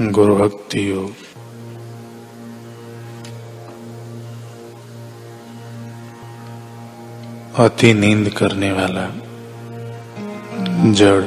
[0.00, 1.12] गुरु भक्ति योग।
[7.58, 9.10] अति नींद करने वाला,
[10.92, 11.24] जड़,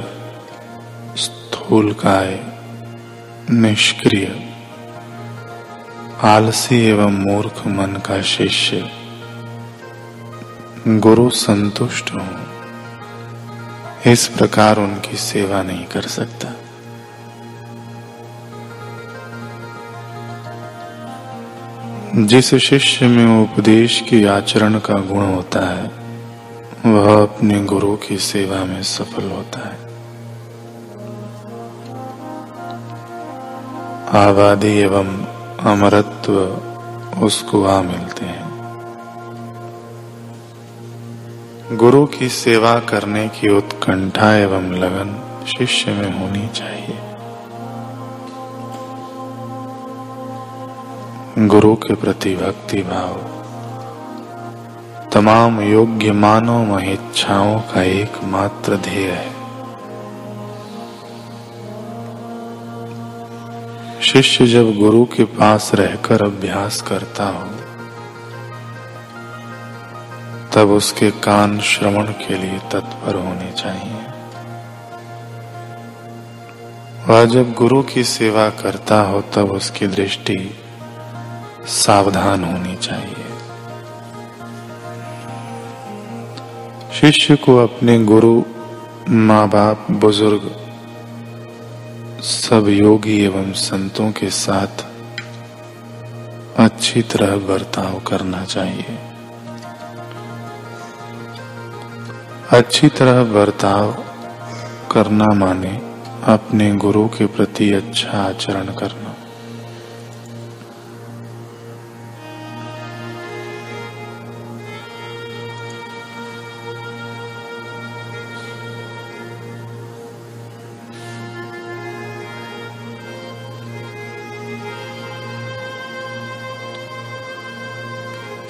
[1.15, 2.44] स्थूल काय,
[3.49, 4.53] निष्क्रिय,
[6.22, 8.92] आलसी एवं मूर्ख मन का शिष्य,
[10.88, 12.28] गुरु संतुष्ट हो।
[14.12, 16.54] इस प्रकार उनकी सेवा नहीं कर सकता।
[22.17, 25.91] जिस शिष्य में उपदेश के आचरण का गुण होता है,
[26.93, 29.88] वह अपने गुरु की सेवा में सफल होता है।
[34.27, 35.26] आबादी एवं
[35.59, 36.34] अमरत्व
[37.26, 38.48] उसको आ मिलते हैं।
[41.77, 47.07] गुरु की सेवा करने की उत्कंठा एवं लगन शिष्य में होनी चाहिए।
[51.40, 53.16] गुरु के प्रति भक्ति भाव
[55.13, 59.32] तमाम योग्य मानव महिच्छाओं का एकमात्र ध्येय है।
[64.02, 67.49] शिष्य जब गुरु के पास रहकर अभ्यास करता हो,
[70.53, 74.02] तब उसके कान श्रवण के लिए तत्पर होने चाहिए।
[77.08, 80.63] वह जब गुरु की सेवा करता हो, तब उसकी दृष्टि
[81.67, 83.25] सावधान होनी चाहिए।
[86.93, 88.43] शिष्य को अपने गुरु
[89.09, 90.49] माँ बाप बुज़ुर्ग,
[92.23, 94.85] सब योगी एवं संतों के साथ
[96.59, 98.97] अच्छी तरह बर्ताव करना चाहिए।
[102.52, 103.91] अच्छी तरह बर्ताव
[104.91, 105.75] करना माने
[106.27, 109.15] अपने गुरु के प्रति अच्छा आचरण करना।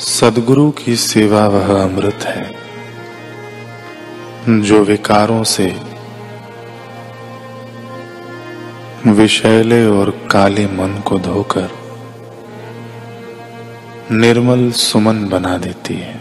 [0.07, 2.51] सदगुरु की सेवा वह अमृत है,
[4.61, 5.65] जो विकारों से
[9.07, 11.69] विषैले और काले मन को धोकर
[14.11, 16.15] निर्मल सुमन बना देती है।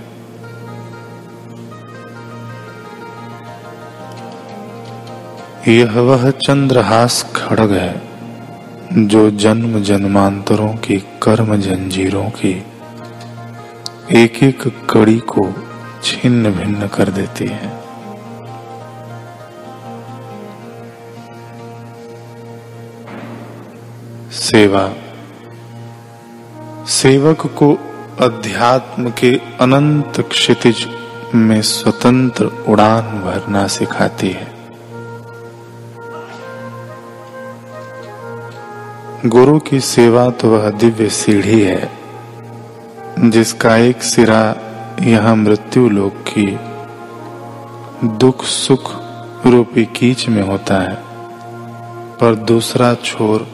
[5.69, 8.03] यह वह चंद्रहास खड़ग है,
[9.07, 12.63] जो जन्म जन्मांतरों की कर्म जंजीरों की
[14.13, 15.55] एक एक कड़ी को
[16.05, 17.73] छिन्न भिन्न कर देती है।
[24.31, 24.95] सेवा।
[26.87, 27.79] सेवक को
[28.21, 30.89] अध्यात्म के अनंत क्षितिज
[31.35, 34.55] में स्वतंत्र उड़ान भरना सिखाती है।
[39.27, 41.96] गुरु की सेवा तो वह दिव्य सीढ़ी है।
[43.19, 44.57] जिसका एक सिरा
[45.01, 46.59] यह मृत्यु लोक की
[48.09, 48.93] दुख सुख
[49.47, 50.97] रूपी कीच में होता है,
[52.17, 53.49] पर दूसरा छोर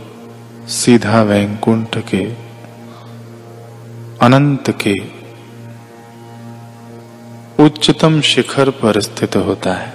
[0.69, 2.25] सीधा वैकुंठ के,
[4.23, 5.23] अनंत के
[7.65, 9.93] उच्चतम शिखर पर स्थित होता है।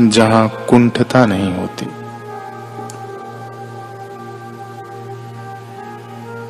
[0.00, 1.97] जहाँ कुंठता नहीं होती।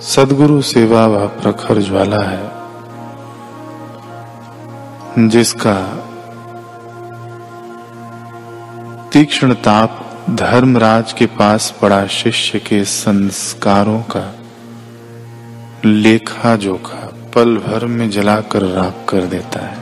[0.09, 2.45] सदगुरु सेवा वह प्रखर ज्वाला है,
[5.29, 5.75] जिसका
[9.13, 9.99] तीक्ष्ण ताप
[10.31, 14.23] धर्मराज के पास पड़ा शिष्य के संस्कारों का
[15.85, 17.03] लेखा जोखा
[17.35, 19.77] पल भर में जलाकर राख कर देता है।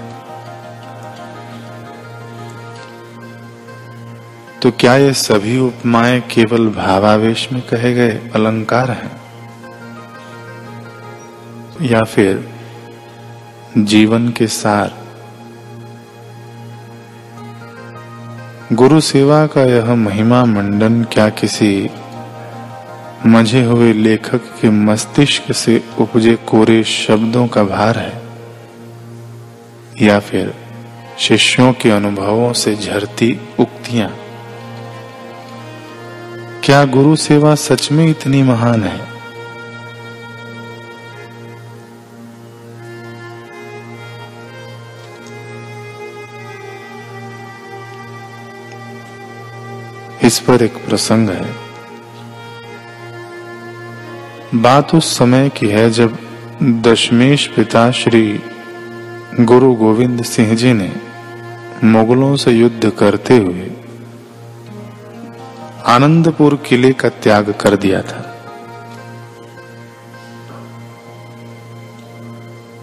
[4.63, 9.26] तो क्या ये सभी उपमाएँ केवल भावावेश में कहे गए अलंकार हैं?
[11.83, 12.51] या फिर
[13.79, 15.07] जीवन के सार।
[18.73, 21.91] गुरु सेवा का यह महिमा मंडन क्या किसी
[23.27, 28.23] मझे हुए लेखक के मस्तिष्क से उपजे कोरे शब्दों का भार है?
[30.07, 30.55] या फिर
[31.19, 34.17] शिष्यों के अनुभवों से झरती उक्तियाँ?
[36.65, 39.16] क्या गुरु सेवा सच में इतनी महान है?
[50.23, 51.55] इस पर एक प्रसंग है।
[54.55, 56.19] बात उस समय की है जब
[56.63, 58.41] दशमेश पिता श्री
[59.41, 60.93] गुरु गोविंद सिंह जी ने
[61.85, 63.71] मुगलों से युद्ध करते हुए
[65.87, 68.23] आनंदपुर किले का त्याग कर दिया था।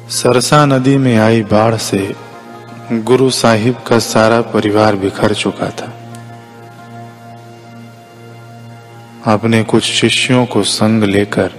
[0.09, 2.15] सरसा नदी में आई बाढ़ से
[2.91, 6.02] गुरु साहिब का सारा परिवार बिखर चुका था।
[9.25, 11.51] अपने कुछ शिष्यों को संग लेकर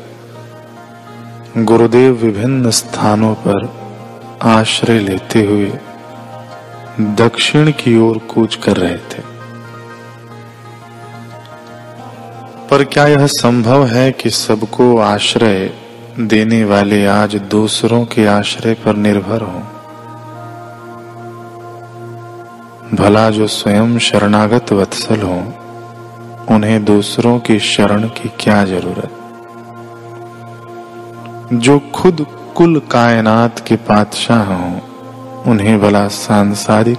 [1.59, 3.73] गुरुदेव विभिन्न स्थानों पर
[4.43, 5.73] आश्रय लेते हुए
[7.01, 9.23] दक्षिण की ओर कूच कर रहे थे।
[12.69, 15.71] पर क्या यह संभव है कि सबको आश्रय
[16.21, 19.63] देने वाले आज दूसरों के आश्रय पर निर्भर हों?
[22.97, 25.64] भला जो स्वयं शरणागत वत्सल हो
[26.51, 29.11] उन्हें दूसरों की शरण की क्या ज़रूरत?
[31.53, 32.27] जो खुद
[32.57, 34.81] कुल कायनात के पातशाह हों,
[35.47, 36.99] उन्हें भला सांसारिक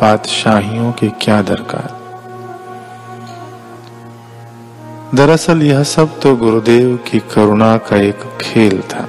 [0.00, 2.00] पातशाहियों की क्या दरकार?
[5.14, 9.06] दरअसल यह सब तो गुरुदेव की करुणा का एक खेल था।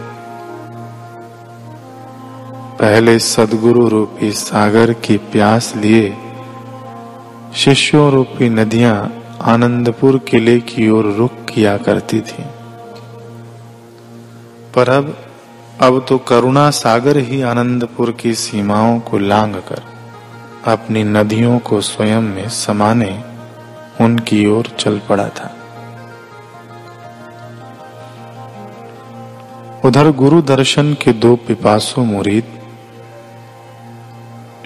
[2.80, 6.18] पहले सदगुरु रूपी सागर की प्यास लिए
[7.56, 12.44] शिष्यों रूपी नदियाँ आनंदपुर किले की ओर रुख किया करती थी।
[14.76, 15.16] पर अब
[15.82, 19.82] अब तो करुणा सागर ही आनंदपुर की सीमाओं को लांग कर,
[20.66, 23.12] अपनी नदियों को स्वयं में समाने
[24.02, 25.50] उनकी ओर चल पड़ा था।
[29.86, 32.60] उधर गुरु दर्शन के दो पिपासु मुरीद,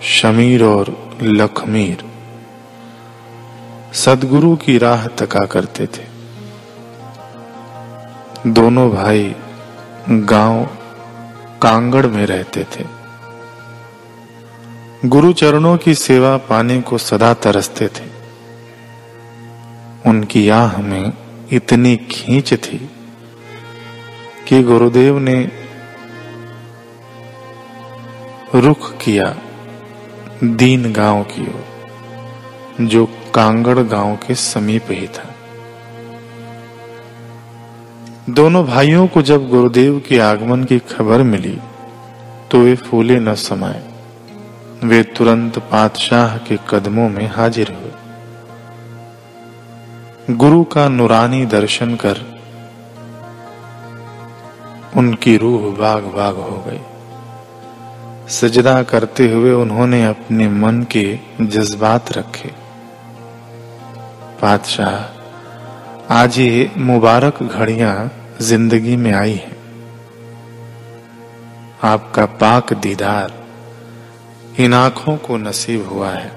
[0.03, 2.03] शमीर और लखमीर
[3.95, 6.03] सदगुरु की राह तका करते थे।
[8.47, 9.35] दोनों भाई
[10.09, 10.65] गाँव
[11.61, 12.85] कांगड़ में रहते थे।
[15.05, 18.07] गुरु चरणों की सेवा पाने को सदा तरसते थे।
[20.09, 21.13] उनकी आह में
[21.51, 22.89] इतनी खींच थी
[24.47, 25.51] कि गुरुदेव ने
[28.55, 29.35] रुख किया
[30.43, 31.65] दीन गाँव की ओर,
[32.81, 35.29] जो कांगड़ गाँव के समीप ही था।
[38.29, 41.57] दोनों भाइयों को जब गुरुदेव के आगमन की खबर मिली
[42.51, 43.83] तो वे फूले न समाये।
[44.87, 47.93] वे तुरंत पातशाह के कदमों में हाजिर हुए।
[50.35, 52.17] गुरु का नुरानी दर्शन कर
[54.97, 56.81] उनकी रूह बाग बाग हो गई।
[58.29, 62.64] सजदा करते हुए उन्होंने अपने मन के जज्बात रखे।
[64.41, 68.11] पातशाह आज ये मुबारक घड़ियाँ
[68.41, 69.55] ज़िंदगी में आई हैं।
[71.83, 73.33] आपका पाक दीदार
[74.59, 76.31] इन आँखों को नसीब हुआ है।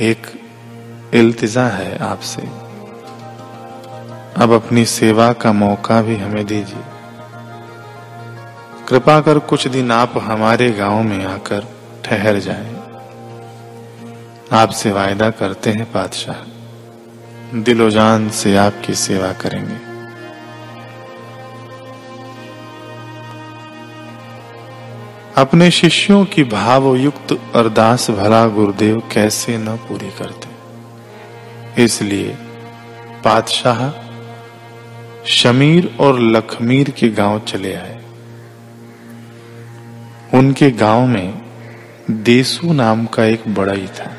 [0.00, 0.26] एक
[1.14, 2.42] इल्तिजा है आपसे।
[4.42, 6.84] अब अपनी सेवा का मौका भी हमें दीजिए।
[8.88, 11.66] कृपा कर कुछ दिन आप हमारे गाँव में आकर
[12.04, 12.79] ठहर जाएँ।
[14.52, 19.76] आपसे वायदा करते हैं पातशाह दिलोजान से आपकी सेवा करेंगे।
[25.36, 32.36] अपने शिष्यों की भावयुक्त अरदास भला गुरुदेव कैसे न पूरी करते। इसलिए
[33.24, 33.90] पातशाह
[35.26, 38.00] शमीर और लखमीर के गाँव चले आए।
[40.34, 41.42] उनके गाँव में
[42.10, 44.16] देसू नाम का एक बड़ई था।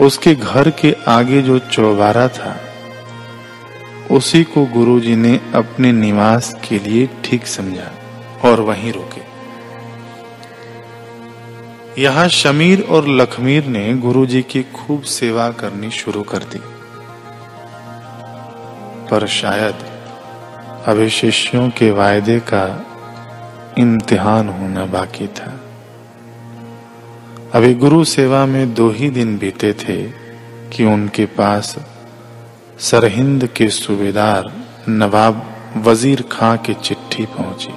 [0.00, 2.60] उसके घर के आगे जो चौबारा था,
[4.10, 7.90] उसी को गुरुजी ने अपने निवास के लिए ठीक समझा
[8.44, 9.28] और वहीं रोके।
[12.02, 16.60] यहाँ शमीर और लखमीर ने गुरुजी की खूब सेवा करनी शुरू कर दी।
[19.10, 19.74] पर शायद
[20.86, 22.86] अभी शिष्यों के वायदे का
[23.78, 25.67] इम्तिहान होना बाकी था।
[27.54, 29.96] अभी गुरु सेवा में दो ही दिन बीते थे
[30.72, 31.74] कि उनके पास
[32.78, 34.52] सरहिंद के सूबेदार
[34.88, 35.42] नवाब
[35.86, 37.72] वज़ीर खां की चिट्ठी पहुँची।